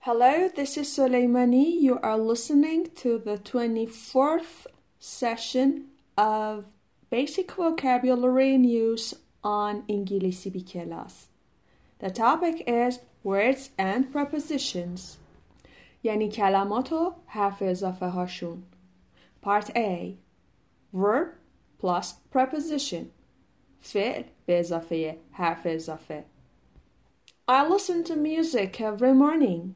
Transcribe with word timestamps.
Hello, 0.00 0.48
this 0.48 0.76
is 0.76 0.88
Soleimani. 0.88 1.80
You 1.80 1.98
are 2.02 2.18
listening 2.18 2.90
to 2.96 3.18
the 3.18 3.38
24th 3.38 4.66
session 4.98 5.86
of 6.18 6.66
Basic 7.08 7.50
Vocabulary 7.52 8.58
News 8.58 9.14
on 9.42 9.82
Ingilisi 9.88 10.50
Bikelas. 10.52 11.28
The 12.00 12.10
topic 12.10 12.64
is 12.66 12.98
words 13.22 13.70
and 13.78 14.12
prepositions. 14.12 15.16
یعنی 16.02 16.28
کلمات 16.28 16.92
و 16.92 17.12
حرف 17.26 17.62
اضافه 17.62 18.06
هاشون. 18.06 18.62
Part 19.42 19.70
A 19.76 20.16
Verb 20.92 21.28
plus 21.78 22.14
preposition. 22.30 23.04
فعل 23.80 24.24
به 24.46 24.58
اضافه 24.60 25.16
حرف 25.32 25.62
اضافه. 25.64 26.24
I 27.48 27.68
listen 27.68 28.04
to 28.04 28.16
music 28.16 28.80
every 28.80 29.12
morning. 29.12 29.74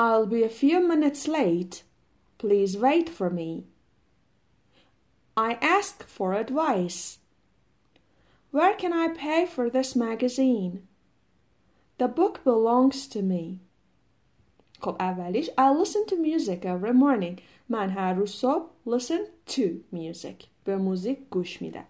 I'll 0.00 0.26
be 0.26 0.42
a 0.42 0.48
few 0.48 0.86
minutes 0.86 1.26
late. 1.26 1.82
Please 2.38 2.76
wait 2.76 3.08
for 3.08 3.30
me. 3.30 3.64
I 5.36 5.58
ask 5.60 6.06
for 6.06 6.34
advice. 6.34 7.18
Where 8.50 8.74
can 8.74 8.92
I 8.92 9.08
pay 9.08 9.46
for 9.46 9.68
this 9.70 9.94
magazine? 9.96 10.86
The 11.98 12.08
book 12.08 12.44
belongs 12.44 13.06
to 13.08 13.22
me. 13.22 13.60
خب 14.80 14.96
اولیش 15.00 15.50
I 15.58 15.70
listen 15.72 16.06
to 16.06 16.16
music 16.16 16.64
every 16.64 16.92
morning. 16.92 17.40
من 17.68 17.90
هر 17.90 18.14
روز 18.14 18.30
صبح 18.30 18.70
listen 18.86 19.20
to 19.46 19.82
music. 19.92 20.46
به 20.64 20.76
موزیک 20.76 21.18
گوش 21.30 21.62
میدم. 21.62 21.86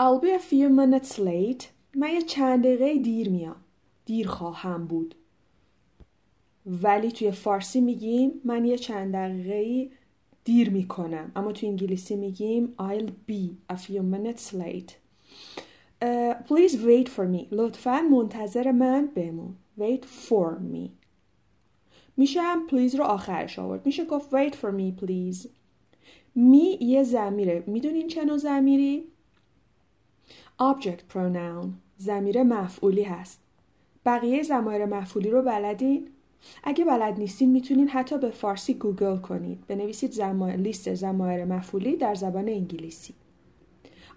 I'll 0.00 0.20
be 0.20 0.30
a 0.30 0.38
few 0.38 0.68
minutes 0.68 1.18
late. 1.18 1.64
من 1.94 2.08
یه 2.08 2.22
چند 2.22 2.64
دقیقه 2.64 2.98
دیر 2.98 3.30
میام. 3.30 3.56
دیر 4.04 4.28
خواهم 4.28 4.86
بود. 4.86 5.14
ولی 6.65 7.11
توی 7.11 7.31
فارسی 7.31 7.81
میگیم 7.81 8.41
من 8.43 8.65
یه 8.65 8.77
چند 8.77 9.13
دقیقه 9.13 9.89
دیر 10.43 10.69
می‌کنم. 10.69 11.31
اما 11.35 11.51
توی 11.51 11.69
انگلیسی 11.69 12.15
میگیم 12.15 12.75
I'll 12.79 13.31
be 13.31 13.73
a 13.73 13.77
few 13.77 14.01
minutes 14.01 14.53
late. 14.53 14.91
uh, 16.01 16.33
please 16.47 16.75
wait 16.75 17.09
for 17.09 17.25
me. 17.35 17.45
لطفا 17.51 18.01
منتظر 18.01 18.71
من 18.71 19.09
بمون. 19.15 19.55
Wait 19.79 20.05
for 20.29 20.51
me. 20.73 20.89
میشه 22.17 22.41
هم 22.41 22.67
please 22.67 22.95
رو 22.95 23.03
آخرش 23.03 23.59
آورد. 23.59 23.85
میشه 23.85 24.05
گفت 24.05 24.29
wait 24.31 24.53
for 24.53 24.71
me 24.79 25.03
please. 25.03 25.47
می 26.35 26.77
یه 26.81 27.03
زمیره. 27.03 27.63
می‌دونین 27.67 28.07
چه 28.07 28.25
نوع 28.25 28.37
زمیری؟ 28.37 29.03
object 30.61 31.13
pronoun. 31.13 31.67
زمیر 31.97 32.43
مفعولی 32.43 33.03
هست. 33.03 33.39
بقیه 34.05 34.43
زمایر 34.43 34.85
مفعولی 34.85 35.29
رو 35.29 35.41
بلدین؟ 35.41 36.07
اگه 36.63 36.85
بلد 36.85 37.19
نیستین 37.19 37.51
می‌تونین 37.51 37.87
حتی 37.89 38.17
به 38.17 38.29
فارسی 38.29 38.73
گوگل 38.73 39.17
کنید. 39.17 39.67
بنویسید 39.67 40.11
زما... 40.11 40.49
لیست 40.49 40.93
زمایر 40.93 41.45
مفعولی 41.45 41.95
در 41.95 42.15
زبان 42.15 42.49
انگلیسی. 42.49 43.13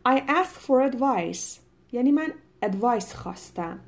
I 0.08 0.18
ask 0.18 0.66
for 0.66 0.92
advice 0.92 1.60
یعنی 1.92 2.12
من 2.12 2.32
advice 2.64 3.14
خواستم. 3.14 3.80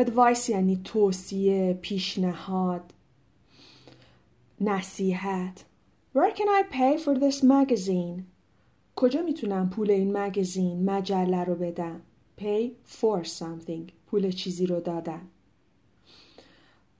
advice 0.00 0.48
یعنی 0.48 0.80
توصیه، 0.84 1.78
پیشنهاد، 1.82 2.94
نصیحت. 4.60 5.64
Where 6.16 6.30
can 6.30 6.48
I 6.60 6.72
pay 6.72 6.98
for 7.04 7.18
this 7.18 7.42
magazine? 7.42 8.22
کجا 8.96 9.22
می‌تونم 9.22 9.70
پول 9.70 9.90
این 9.90 10.16
مگزین 10.16 10.90
مجله 10.90 11.44
رو 11.44 11.54
بدم؟ 11.54 12.00
Pay 12.40 12.70
for 13.00 13.24
something. 13.28 13.92
پول 14.06 14.30
چیزی 14.30 14.66
رو 14.66 14.80
دادن. 14.80 15.20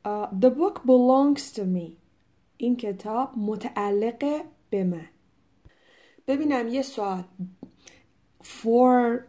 The 0.05 0.51
book 0.51 0.85
belongs 0.85 1.53
to 1.53 1.65
me. 1.65 1.97
این 2.57 2.77
کتاب 2.77 3.31
متعلق 3.37 4.45
به 4.71 4.85
من. 4.85 5.09
ببینم 6.27 6.69
یه 6.69 6.83
سوال. 6.83 7.25
For 8.43 9.25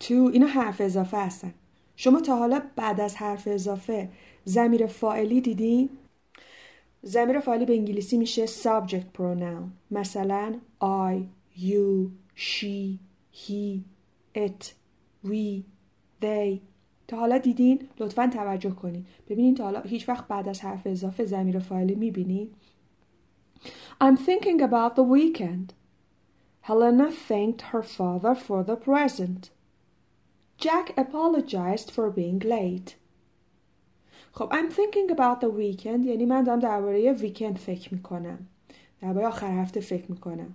to 0.00 0.10
اینا 0.10 0.46
حرف 0.46 0.80
اضافه 0.80 1.16
هستن. 1.16 1.54
شما 1.96 2.20
تا 2.20 2.36
حالا 2.36 2.62
بعد 2.76 3.00
از 3.00 3.16
حرف 3.16 3.48
اضافه 3.50 4.08
زمیر 4.44 4.86
فائلی 4.86 5.40
دیدین؟ 5.40 5.88
زمیر 7.02 7.40
فائلی 7.40 7.64
به 7.64 7.74
انگلیسی 7.74 8.18
میشه 8.18 8.46
subject 8.46 9.18
pronoun. 9.18 9.70
مثلا 9.90 10.60
I, 10.82 11.14
you, 11.56 12.10
she, 12.34 12.98
he, 13.32 13.84
it, 14.34 14.74
we, 15.24 15.64
they 16.20 16.60
تا 17.10 17.16
حالا 17.16 17.38
دیدین 17.38 17.88
لطفا 18.00 18.30
توجه 18.34 18.70
کنین 18.70 19.06
ببینین 19.28 19.54
تا 19.54 19.64
حالا 19.64 19.80
هیچ 19.80 20.08
وقت 20.08 20.28
بعد 20.28 20.48
از 20.48 20.60
حرف 20.60 20.86
اضافه 20.86 21.24
زمیر 21.24 21.58
فایلی 21.58 21.94
می‌بینین 21.94 22.50
I'm 24.00 24.16
thinking 24.16 24.60
about 24.60 24.94
the 24.94 25.02
weekend. 25.02 25.74
Helena 26.68 27.10
thanked 27.28 27.62
her 27.72 27.82
father 27.82 28.34
for 28.46 28.62
the 28.64 28.76
present. 28.76 29.50
Jack 30.64 30.86
apologized 31.04 31.90
for 31.90 32.10
being 32.10 32.38
late. 32.38 32.94
خب 34.32 34.52
I'm 34.52 34.70
thinking 34.70 35.10
about 35.10 35.40
the 35.40 35.50
weekend 35.50 36.06
یعنی 36.06 36.26
من 36.26 36.44
دارم 36.44 36.58
درباره 36.58 37.12
ویکند 37.12 37.58
فکر 37.58 37.94
می‌کنم. 37.94 38.46
درباره 39.02 39.26
آخر 39.26 39.62
هفته 39.62 39.80
فکر 39.80 40.12
می‌کنم. 40.12 40.54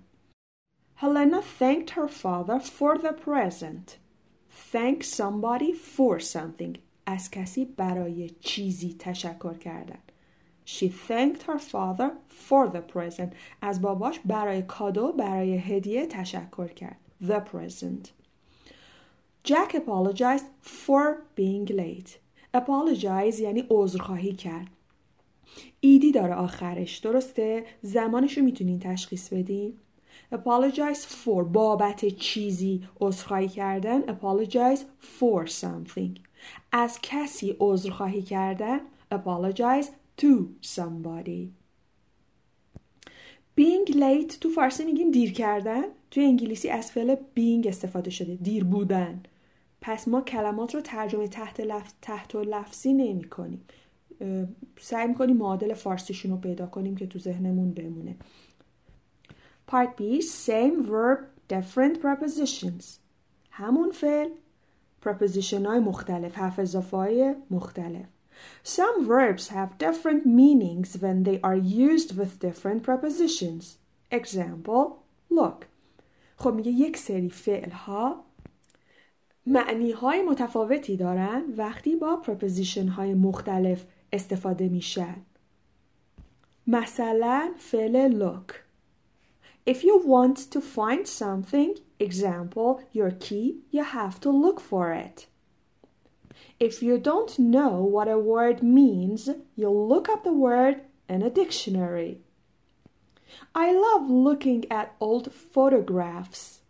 Helena 1.01 1.41
thanked 1.59 1.89
her 1.89 2.07
father 2.07 2.59
for 2.59 2.97
the 2.97 3.13
present. 3.27 4.04
Thank 4.75 5.03
somebody 5.03 5.71
for 5.95 6.19
something 6.19 6.77
از 7.05 7.31
کسی 7.31 7.65
برای 7.65 8.29
چیزی 8.29 8.95
تشکر 8.99 9.53
کردن 9.53 9.99
She 10.65 10.89
thanked 10.89 11.43
her 11.43 11.59
father 11.59 12.09
for 12.47 12.67
the 12.67 12.81
present. 12.93 13.33
از 13.61 13.81
باباش 13.81 14.19
برای 14.25 14.61
کادو 14.61 15.11
برای 15.11 15.57
هدیه 15.57 16.07
تشکر 16.07 16.67
کرد. 16.67 16.97
The 17.23 17.39
present. 17.53 18.09
Jack 19.43 19.73
apologized 19.75 20.47
for 20.63 21.03
being 21.37 21.67
late. 21.67 22.09
Apologize 22.57 23.39
یعنی 23.39 23.63
عذرخواهی 23.69 24.33
کرد. 24.33 24.67
ایدی 25.79 26.11
داره 26.11 26.33
آخرش 26.33 26.97
درسته؟ 26.97 27.65
زمانش 27.81 28.37
رو 28.37 28.43
می‌تونین 28.43 28.79
تشخیص 28.79 29.33
بدین؟ 29.33 29.73
Apologize 30.33 31.05
for 31.25 31.43
بابت 31.43 32.05
چیزی 32.05 32.87
عذرخواهی 32.99 33.47
کردن. 33.47 34.01
Apologize 34.01 34.79
for 35.19 35.47
something. 35.47 36.19
از 36.71 36.99
کسی 37.01 37.55
عذرخواهی 37.59 38.21
کردن. 38.21 38.79
Apologize 39.13 39.85
to 40.21 40.27
somebody. 40.61 41.49
Being 43.59 43.93
late. 43.93 44.37
تو 44.41 44.49
فارسی 44.49 44.85
میگیم 44.85 45.11
دیر 45.11 45.33
کردن. 45.33 45.83
توی 46.11 46.23
انگلیسی 46.23 46.69
از 46.69 46.91
فعل 46.91 47.15
being 47.15 47.67
استفاده 47.67 48.09
شده. 48.09 48.35
دیر 48.35 48.63
بودن. 48.63 49.23
پس 49.81 50.07
ما 50.07 50.21
کلمات 50.21 50.75
رو 50.75 50.81
ترجمه 50.81 51.27
تحت, 51.27 51.59
لف... 51.59 51.93
تحت 52.01 52.35
و 52.35 52.41
لفظی 52.41 52.93
نمی 52.93 53.23
کنیم. 53.23 53.61
سعی 54.79 55.07
می‌کنیم 55.07 55.37
معادل 55.37 55.73
فارسیشون 55.73 56.31
رو 56.31 56.37
پیدا 56.37 56.65
کنیم 56.65 56.95
که 56.95 57.07
تو 57.07 57.19
ذهنمون 57.19 57.71
بمونه. 57.71 58.15
Part 59.67 59.97
B 59.97 60.21
same 60.21 60.83
verb 60.83 61.19
different 61.47 61.99
prepositions 62.01 62.83
همون 63.51 63.91
فعل 63.91 64.29
preposition 65.05 65.65
های 65.65 65.79
مختلف 65.79 66.35
حرف 66.35 66.59
اضافه 66.59 66.97
های 66.97 67.35
مختلف 67.49 68.05
Some 68.63 69.05
verbs 69.07 69.47
have 69.47 69.77
different 69.77 70.25
meanings 70.25 70.97
when 70.97 71.23
they 71.23 71.39
are 71.41 71.55
used 71.55 72.17
with 72.17 72.39
different 72.39 72.83
prepositions. 72.83 73.77
Example, 74.11 75.03
look. 75.29 75.65
خب 76.37 76.53
میگه 76.53 76.71
یک 76.71 76.97
سری 76.97 77.29
فعل 77.29 77.69
ها 77.69 78.25
معنی 79.45 79.91
های 79.91 80.21
متفاوتی 80.21 80.97
دارن 80.97 81.43
وقتی 81.57 81.95
با 81.95 82.21
preposition 82.25 82.89
های 82.89 83.13
مختلف 83.13 83.85
استفاده 84.13 84.69
میشن. 84.69 85.15
مثلا 86.67 87.53
فعل 87.57 88.19
look 88.19 88.64
If 89.66 89.84
you 89.84 89.98
want 89.98 90.38
to 90.50 90.60
find 90.60 91.06
something, 91.06 91.76
example, 91.98 92.82
your 92.92 93.10
key, 93.10 93.60
you 93.70 93.84
have 93.84 94.20
to 94.20 94.30
look 94.30 94.60
for 94.60 94.92
it. 94.92 95.26
If 96.58 96.82
you 96.82 96.98
don't 96.98 97.38
know 97.38 97.82
what 97.82 98.08
a 98.08 98.18
word 98.18 98.62
means, 98.62 99.28
you'll 99.56 99.88
look 99.88 100.08
up 100.08 100.24
the 100.24 100.32
word 100.32 100.82
in 101.08 101.22
a 101.22 101.30
dictionary. 101.30 102.20
I 103.54 103.72
love 103.72 104.10
looking 104.10 104.64
at 104.70 104.94
old 105.00 105.32
photographs. 105.32 106.60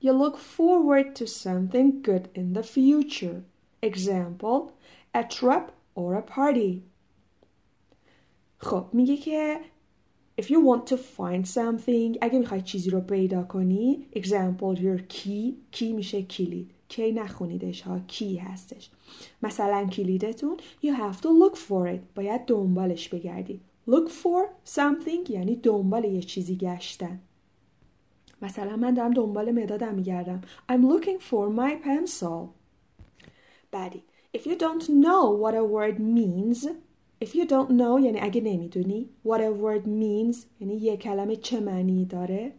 You 0.00 0.12
look 0.12 0.38
forward 0.38 1.14
to 1.16 1.26
something 1.26 2.02
good 2.02 2.28
in 2.34 2.54
the 2.54 2.62
future. 2.62 3.44
Example, 3.82 4.72
a 5.14 5.24
trip 5.24 5.72
or 5.94 6.14
a 6.14 6.22
party. 6.22 6.82
خب 8.58 8.86
میگه 8.92 9.16
که 9.16 9.60
If 10.41 10.51
you 10.51 10.59
want 10.61 10.85
to 10.87 10.97
find 10.97 11.47
something 11.47 12.17
اگه 12.21 12.39
می‌خوای 12.39 12.61
چیزی 12.61 12.89
رو 12.89 13.01
پیدا 13.01 13.43
کنی 13.43 14.07
example 14.15 14.77
your 14.77 14.99
key 15.13 15.53
key 15.75 15.91
میشه 15.95 16.23
کلید. 16.23 16.71
کی 16.89 17.11
نخونیدش 17.11 17.81
ها 17.81 17.99
کی 17.99 18.37
هستش. 18.37 18.89
مثلا 19.41 19.85
کلیدتون 19.85 20.57
you 20.83 20.89
have 20.89 21.17
to 21.21 21.27
look 21.27 21.55
for 21.55 21.95
it. 21.95 21.99
باید 22.15 22.45
دنبالش 22.45 23.09
بگردی. 23.09 23.61
Look 23.89 24.09
for 24.09 24.69
something 24.75 25.29
یعنی 25.29 25.55
دنبال 25.55 26.05
یه 26.05 26.21
چیزی 26.21 26.55
گشتن. 26.55 27.19
مثلا 28.41 28.75
من 28.75 28.93
دارم 28.93 29.11
دنبال 29.11 29.51
مدادم 29.51 29.95
میگردم. 29.95 30.41
I'm 30.71 30.81
looking 30.91 31.19
for 31.31 31.49
my 31.57 31.85
pencil. 31.85 32.47
بعدی 33.71 34.03
If 34.37 34.39
you 34.39 34.55
don't 34.55 34.89
know 34.89 35.23
what 35.41 35.55
a 35.55 35.63
word 35.63 35.99
means 35.99 36.67
If 37.23 37.27
you 37.27 37.45
don't 37.45 37.69
know 37.69 38.03
یعنی 38.03 38.19
اگه 38.19 38.41
نمی‌دونی 38.41 39.09
What 39.25 39.39
a 39.39 39.51
word 39.63 39.85
means 39.85 40.37
یعنی 40.59 40.75
یه 40.75 40.97
کلمه 40.97 41.35
چه 41.35 41.59
معنی 41.59 42.05
داره 42.05 42.51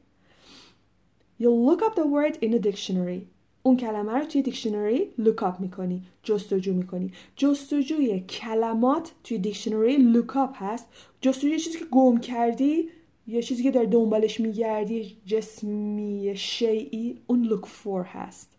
You'll 1.41 1.71
look 1.71 1.83
up 1.83 1.95
the 1.95 2.07
word 2.07 2.37
in 2.43 2.55
a 2.55 2.59
dictionary. 2.59 3.21
اون 3.63 3.77
کلمه 3.77 4.13
رو 4.13 4.25
توی 4.25 4.43
دیکشنری 4.43 5.13
look 5.19 5.43
up 5.43 5.61
می‌کنی 5.61 6.03
جستجو 6.23 6.75
می‌کنی. 6.75 7.13
جستجوی 7.37 8.21
کلمات 8.21 9.13
توی 9.25 9.39
دیکشنری 9.39 9.97
look 9.97 10.37
up 10.37 10.51
هست. 10.55 10.87
جستجوی 11.21 11.61
چیزی 11.61 11.79
که 11.79 11.85
گم 11.85 12.19
کردی 12.19 12.89
یا 13.27 13.41
چیزی 13.41 13.63
که 13.63 13.71
در 13.71 13.85
دنبالش 13.85 14.41
میگردی 14.41 15.17
جسمی 15.27 16.33
شیئی 16.37 17.19
اون 17.27 17.49
look 17.49 17.67
for 17.67 18.07
هست. 18.07 18.51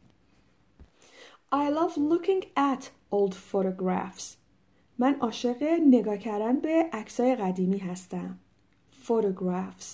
I 1.51 1.69
love 1.69 1.97
looking 1.97 2.45
at 2.55 2.89
old 3.11 3.33
photographs. 3.33 4.38
من 4.99 5.15
عاشق 5.19 5.63
نگاه 5.63 6.17
کردن 6.17 6.59
به 6.59 6.89
عکسای 6.93 7.35
قدیمی 7.35 7.77
هستم 7.77 8.39
photographs 9.05 9.85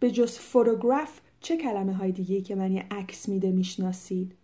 به 0.00 0.10
جز 0.10 0.38
فوتوگراف 0.38 1.20
چه 1.40 1.56
کلمه 1.56 1.94
های 1.94 2.12
دیگه 2.12 2.40
که 2.40 2.54
من 2.54 2.72
یه 2.72 2.86
عکس 2.90 3.28
میده 3.28 3.52
می‌شناسید 3.52 4.34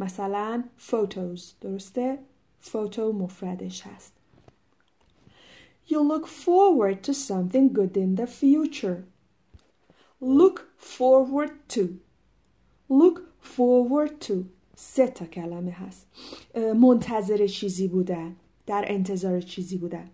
مثلا 0.00 0.64
photos 0.90 1.40
درسته 1.60 2.18
فوتو 2.58 3.12
مفردش 3.12 3.82
هست 3.82 4.12
You 5.88 6.00
look 6.12 6.26
forward 6.26 7.04
to 7.04 7.14
something 7.14 7.72
good 7.72 7.96
in 7.96 8.16
the 8.16 8.26
future. 8.26 9.04
Look 10.20 10.58
forward 10.76 11.52
to. 11.74 12.00
Look 12.88 13.16
forward 13.40 14.20
to. 14.22 14.50
سه 14.78 15.06
تا 15.06 15.24
کلمه 15.24 15.70
هست. 15.70 16.06
منتظر 16.80 17.46
چیزی 17.46 17.88
بودن. 17.88 18.36
در 18.66 18.84
انتظار 18.88 19.40
چیزی 19.40 19.78
بودن. 19.78 20.10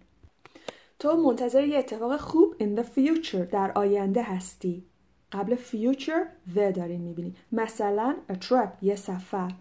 تو 0.98 1.16
منتظر 1.16 1.66
یه 1.66 1.78
اتفاق 1.78 2.16
خوب 2.16 2.54
in 2.60 2.78
the 2.80 2.84
future 2.84 3.50
در 3.50 3.72
آینده 3.74 4.22
هستی. 4.22 4.84
قبل 5.32 5.56
future 5.56 6.52
the 6.54 6.72
دارین 6.72 7.00
می‌بینی. 7.00 7.34
مثلا 7.52 8.16
a 8.30 8.34
trip 8.34 8.68
یه 8.82 8.96
سفر 8.96 9.52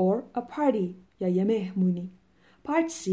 or 0.00 0.38
a 0.38 0.40
party 0.40 0.94
یا 1.20 1.28
یه 1.28 1.44
مهمونی. 1.44 2.10
Part 2.68 2.90
C 2.90 3.10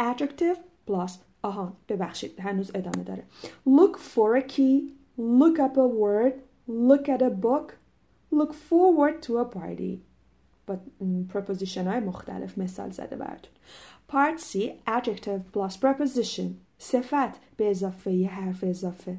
adjective 0.00 0.58
plus 0.88 1.12
آها 1.42 1.72
ببخشید 1.88 2.40
هنوز 2.40 2.70
ادامه 2.74 3.04
داره 3.04 3.24
look 3.68 3.96
for 3.96 4.42
a 4.42 4.48
key 4.48 4.82
look 5.18 5.58
up 5.58 5.76
a 5.76 5.86
word 6.02 6.32
look 6.68 7.08
at 7.08 7.22
a 7.22 7.30
book 7.30 7.72
look 8.32 8.52
forward 8.52 9.22
to 9.22 9.38
a 9.38 9.44
party 9.44 10.02
با 11.00 11.90
های 11.90 12.00
مختلف 12.00 12.58
مثال 12.58 12.90
زده 12.90 13.16
براتون 13.16 13.52
part 14.12 14.40
C 14.40 14.56
adjective 14.86 15.42
plus 15.54 15.76
preposition 15.76 16.46
صفت 16.78 17.56
به 17.56 17.70
اضافه 17.70 18.12
یه 18.12 18.28
حرف 18.28 18.64
اضافه 18.64 19.18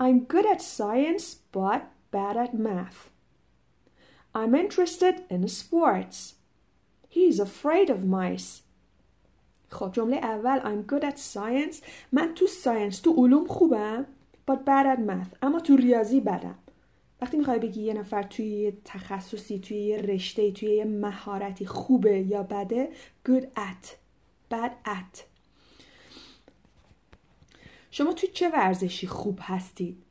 I'm 0.00 0.32
good 0.32 0.46
at 0.46 0.60
science 0.60 1.24
but 1.52 1.80
bad 2.12 2.36
at 2.36 2.54
math 2.54 3.10
I'm 4.34 4.54
interested 4.54 5.14
in 5.30 5.48
sports 5.48 6.34
He's 7.08 7.38
afraid 7.38 7.90
of 7.90 8.04
mice 8.04 8.62
خب 9.70 9.92
جمله 9.92 10.16
اول 10.16 10.60
I'm 10.60 10.92
good 10.92 11.04
at 11.04 11.18
science 11.18 11.76
من 12.12 12.34
تو 12.34 12.46
ساینس 12.46 13.00
تو 13.00 13.12
علوم 13.12 13.46
خوبم 13.46 14.06
but 14.50 14.54
bad 14.54 14.96
at 14.96 15.00
math 15.00 15.36
اما 15.42 15.60
تو 15.60 15.76
ریاضی 15.76 16.20
بدم 16.20 16.58
وقتی 17.24 17.36
می‌خوای 17.36 17.58
بگی 17.58 17.82
یه 17.82 17.94
نفر 17.94 18.22
توی 18.22 18.46
یه 18.46 18.76
تخصصی 18.84 19.58
توی 19.58 19.76
یه 19.76 19.96
رشته 19.96 20.52
توی 20.52 20.68
یه 20.68 20.84
مهارتی 20.84 21.66
خوبه 21.66 22.18
یا 22.18 22.42
بده 22.42 22.88
good 23.28 23.44
at 23.56 23.86
bad 24.52 24.70
at. 24.86 25.20
شما 27.90 28.12
توی 28.12 28.28
چه 28.32 28.48
ورزشی 28.48 29.06
خوب 29.06 29.38
هستید 29.42 30.02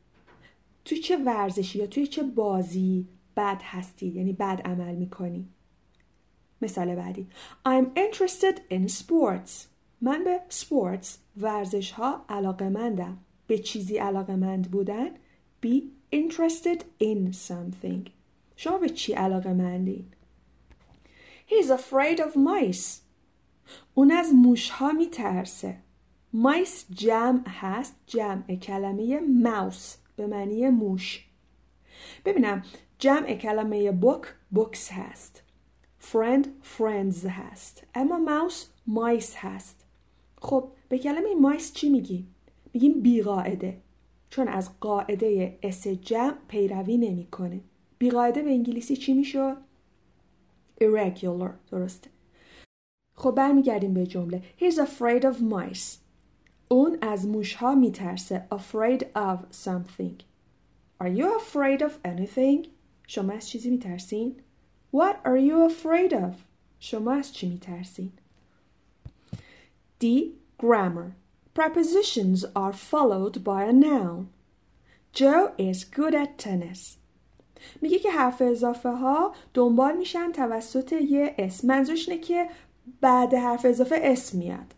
توی 0.86 0.98
چه 0.98 1.18
ورزشی 1.18 1.80
یا 1.80 1.88
توی 1.88 2.08
چه 2.08 2.24
بازی 2.24 3.08
بد 3.38 3.62
هستی؟ 3.64 4.08
یعنی 4.08 4.34
بد 4.34 4.62
عمل 4.66 4.96
می‌کنی. 4.96 5.48
مثال 6.62 6.96
بعدی. 6.96 7.28
I'm 7.68 7.86
interested 8.00 8.58
in 8.72 8.92
sports. 8.92 9.52
من 10.02 10.24
به 10.24 10.40
sports 10.50 11.08
ورزش 11.38 11.92
ها 11.92 12.26
علاقه 12.30 12.70
مندم 12.70 13.18
به 13.48 13.58
چیزی 13.58 13.98
علاقه 13.98 14.36
مند 14.36 14.72
بودن؟ 14.72 15.10
be 15.66 15.82
interested 16.14 16.80
in 17.00 17.34
something. 17.34 18.10
شما 18.56 18.78
به 18.78 18.90
چی 18.90 19.14
علاقه 19.14 19.54
مندین؟ 19.54 20.06
He's 21.48 21.70
afraid 21.70 22.20
of 22.20 22.36
mice. 22.36 23.00
اون 23.94 24.12
از 24.12 24.34
موش 24.34 24.70
ها 24.70 24.92
میترسه. 24.92 25.78
مایس 26.34 26.86
جمع 26.92 27.42
هست 27.48 27.96
جمع 28.08 28.56
کلمه 28.56 29.20
موس 29.20 29.96
به 30.16 30.28
معنی 30.28 30.70
موش. 30.70 31.26
ببینم 32.26 32.64
جمع 33.00 33.34
کلمه 33.34 33.92
بوک 33.92 34.22
بوکس 34.52 34.92
هست. 34.92 35.44
Friend 36.12 36.46
friends 36.78 37.26
هست. 37.26 37.84
اما 37.96 38.18
ماوس 38.18 38.66
مایس 38.88 39.36
هست. 39.36 39.86
خب 40.38 40.72
به 40.90 40.98
کلمه 40.98 41.36
مایس 41.36 41.74
چی 41.74 41.90
میگیم؟ 41.90 42.36
میگیم 42.74 43.02
بیقاعده. 43.02 43.78
چون 44.34 44.48
از 44.48 44.80
قاعده 44.80 45.60
اس 45.64 45.88
جمع 45.88 46.38
پیروی 46.48 46.98
نمی‌کنه. 46.98 47.62
بیقاعده 47.98 48.42
به 48.42 48.50
انگلیسی 48.50 48.96
چی 48.96 49.14
میشه؟ 49.14 49.56
Irregular. 50.82 51.52
درسته. 51.72 52.10
خب 53.16 53.32
برمیگردیم 53.32 53.94
به 53.94 54.08
جمله. 54.08 54.44
He's 54.60 54.74
afraid 54.74 55.22
of 55.24 55.36
mice. 55.36 55.98
اون 56.68 56.98
از 57.02 57.28
موش 57.28 57.54
ها 57.54 57.76
میترسه. 57.76 58.48
Afraid 58.52 59.02
of 59.16 59.38
something. 59.66 60.24
Are 61.04 61.18
you 61.18 61.28
afraid 61.40 61.82
of 61.82 61.92
anything? 62.06 62.68
شما 63.08 63.34
از 63.34 63.50
چیزی 63.50 63.70
میترسین؟ 63.70 64.36
What 64.96 65.16
are 65.26 65.50
you 65.50 65.72
afraid 65.72 66.14
of? 66.14 66.36
شما 66.80 67.14
از 67.14 67.34
چی 67.34 67.50
میترسین؟ 67.50 68.12
D. 70.04 70.06
Grammar. 70.62 71.23
Prepositions 71.54 72.46
are 72.56 72.74
followed 72.74 73.44
by 73.44 73.64
a 73.64 73.74
noun. 73.74 74.30
Joe 75.14 75.54
is 75.58 75.84
good 75.84 76.16
at 76.16 76.38
tennis. 76.38 76.98
میگه 77.82 78.00
که 78.00 78.12
حرف 78.12 78.42
اضافه 78.42 78.90
ها 78.90 79.36
دنبال 79.54 79.98
میشن 79.98 80.32
توسط 80.32 80.94
یه 80.94 81.36
اسم. 81.38 81.68
منظورش 81.68 82.10
اینه 82.10 82.22
که 82.22 82.50
بعد 83.02 83.34
حرف 83.34 83.66
اضافه 83.66 84.00
اسم 84.04 84.38
میاد. 84.38 84.76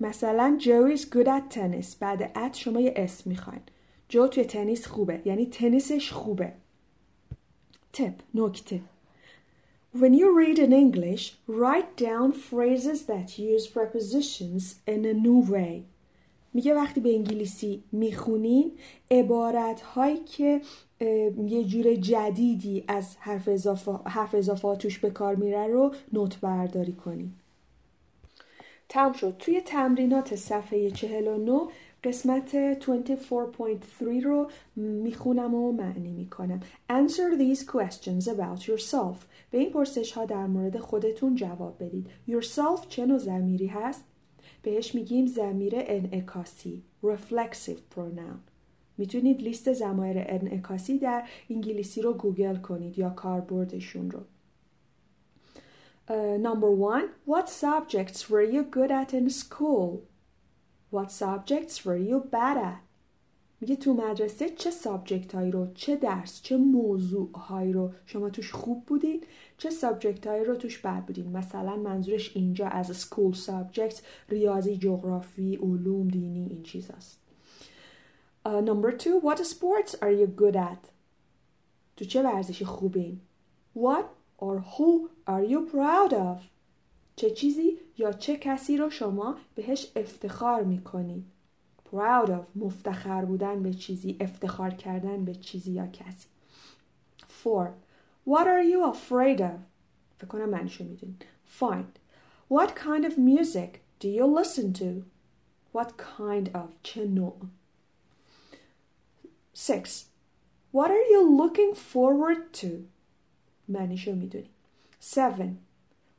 مثلا 0.00 0.58
Joe 0.60 0.96
is 0.98 1.02
good 1.02 1.26
at 1.26 1.54
tennis. 1.54 1.96
بعد 2.00 2.38
ات 2.38 2.54
شما 2.54 2.80
یه 2.80 2.94
اسم 2.96 3.30
می‌خواین. 3.30 3.62
جو 4.08 4.26
توی 4.26 4.44
تنیس 4.44 4.86
خوبه. 4.86 5.22
یعنی 5.24 5.46
تنیسش 5.46 6.12
خوبه. 6.12 6.52
تپ 7.92 8.14
نکته 8.34 8.80
When 10.02 10.12
you 10.12 10.36
read 10.36 10.58
in 10.58 10.72
English, 10.72 11.24
write 11.46 11.96
down 11.96 12.32
phrases 12.32 13.02
that 13.06 13.38
use 13.38 13.68
prepositions 13.68 14.80
in 14.88 15.04
a 15.04 15.14
new 15.14 15.40
way. 15.52 15.84
میگه 16.54 16.74
وقتی 16.74 17.00
به 17.00 17.14
انگلیسی 17.14 17.82
می‌خونین 17.92 18.72
عبارت 19.10 19.80
هایی 19.80 20.16
که 20.16 20.60
یه 21.46 21.64
جور 21.64 21.94
جدیدی 21.94 22.84
از 22.88 23.16
حرف 23.16 23.48
اضافه, 23.48 23.92
حرف 24.06 24.34
اضافه 24.34 24.76
توش 24.76 24.98
به 24.98 25.10
کار 25.10 25.34
میره 25.34 25.66
رو 25.66 25.94
نوت 26.12 26.40
برداری 26.40 26.92
کنین. 26.92 27.32
تم 28.88 29.12
شد 29.12 29.36
توی 29.38 29.60
تمرینات 29.60 30.36
صفحه 30.36 30.90
49 30.90 31.60
قسمت 32.04 32.78
24.3 32.80 34.24
رو 34.24 34.50
می‌خونم 34.76 35.54
و 35.54 35.72
معنی 35.72 36.12
می‌کنم. 36.12 36.60
Answer 36.90 37.38
these 37.38 37.60
questions 37.60 38.24
about 38.24 38.60
yourself. 38.60 39.16
به 39.50 39.58
این 39.58 39.70
پرسش 39.70 40.12
ها 40.12 40.24
در 40.24 40.46
مورد 40.46 40.78
خودتون 40.78 41.34
جواب 41.34 41.84
بدید. 41.84 42.06
Yourself 42.28 42.88
چه 42.88 43.06
نوع 43.06 43.18
زمیری 43.18 43.66
هست؟ 43.66 44.04
بهش 44.62 44.94
میگیم 44.94 45.26
زمیر 45.26 45.72
انعکاسی 45.76 46.82
Reflexive 47.04 47.96
pronoun. 47.96 48.50
می‌تونید 48.98 49.42
لیست 49.42 49.72
زمایر 49.72 50.16
انعکاسی 50.18 50.98
در 50.98 51.28
انگلیسی 51.50 52.02
رو 52.02 52.12
گوگل 52.12 52.56
کنید 52.56 52.98
یا 52.98 53.10
کاربردشون 53.10 54.10
رو. 54.10 54.20
Uh, 56.08 56.36
Number 56.48 56.70
one, 56.70 57.06
what 57.24 57.48
subjects 57.48 58.28
were 58.30 58.42
you 58.42 58.62
good 58.62 58.90
at 58.90 59.14
in 59.14 59.30
school? 59.30 60.02
What 60.94 61.10
subjects 61.10 61.76
were 61.84 62.02
you 62.10 62.18
bad 62.30 62.56
at? 62.56 62.84
میگه 63.60 63.76
تو 63.76 63.94
مدرسه 63.94 64.50
چه 64.50 64.70
subject 64.70 65.34
هایی 65.34 65.50
رو 65.50 65.66
چه 65.74 65.96
درس 65.96 66.42
چه 66.42 66.56
موضوع 66.56 67.38
هایی 67.38 67.72
رو 67.72 67.92
شما 68.06 68.30
توش 68.30 68.52
خوب 68.52 68.84
بودین 68.86 69.24
چه 69.58 69.70
subject 69.70 70.26
هایی 70.26 70.44
رو 70.44 70.56
توش 70.56 70.78
بد 70.78 71.04
بودین. 71.04 71.36
مثلا 71.36 71.76
منظورش 71.76 72.36
اینجا 72.36 72.66
از 72.66 72.96
school 72.96 73.32
subject 73.32 74.02
ریاضی 74.28 74.76
جغرافی 74.76 75.56
علوم 75.56 76.08
دینی 76.08 76.46
این 76.50 76.62
چیز 76.62 76.90
هست 76.90 77.18
uh, 78.46 79.02
two 79.02 79.20
what 79.20 79.38
sports 79.38 79.94
are 79.94 80.12
you 80.12 80.40
good 80.40 80.56
at? 80.56 80.88
تو 81.96 82.04
چه 82.04 82.22
ورزشی 82.22 82.64
خوبین؟ 82.64 83.20
What 83.76 84.04
or 84.38 84.58
who 84.58 85.08
are 85.26 85.44
you 85.44 85.70
proud 85.72 86.12
of? 86.12 86.53
چه 87.16 87.30
چیزی 87.30 87.78
یا 87.98 88.12
چه 88.12 88.36
کسی 88.36 88.76
رو 88.76 88.90
شما 88.90 89.36
بهش 89.54 89.92
افتخار 89.96 90.62
می‌کنید 90.62 91.24
proud 91.92 92.28
of 92.28 92.56
مفتخر 92.56 93.24
بودن 93.24 93.62
به 93.62 93.74
چیزی 93.74 94.16
افتخار 94.20 94.70
کردن 94.70 95.24
به 95.24 95.34
چیزی 95.34 95.72
یا 95.72 95.86
کسی. 95.86 96.26
4 97.44 97.74
what 98.28 98.44
are 98.44 98.64
you 98.72 98.94
afraid 98.94 99.40
of? 99.40 99.58
فکر 100.18 100.26
کنم 100.28 100.48
معنیشو 100.48 100.84
می‌دونید. 100.84 101.24
Find 101.60 101.98
what 102.52 102.68
kind 102.68 103.04
of 103.04 103.18
music 103.18 103.70
do 104.00 104.08
you 104.08 104.26
listen 104.40 104.72
to? 104.72 105.02
What 105.74 105.88
kind 106.18 106.48
of 106.54 106.68
چه 106.82 107.06
نوع؟ 107.06 107.36
6 109.54 110.04
what 110.72 110.88
are 110.88 111.06
you 111.12 111.22
looking 111.40 111.74
forward 111.74 112.60
to? 112.60 112.68
معنیشو 113.68 114.14
می‌دونید. 114.14 114.50
7 115.16 115.40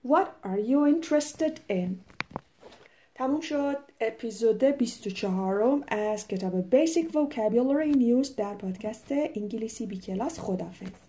what 0.05 0.27
are 0.43 0.59
you 0.59 0.85
interested 0.85 1.59
in? 1.69 1.89
تموم 3.15 3.41
شد 3.41 3.77
اپیزود 4.01 4.63
24 4.63 5.83
از 5.87 6.27
کتاب 6.27 6.69
Basic 6.69 7.11
Vocabulary 7.11 7.95
News 7.95 8.35
در 8.37 8.53
پادکست 8.53 9.05
انگلیسی 9.09 9.85
بی 9.85 9.97
کلاس 9.97 10.39
خدافز 10.39 11.04